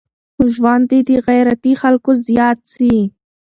[0.53, 2.93] ژوند دي د غيرتي خلکو زيات سي.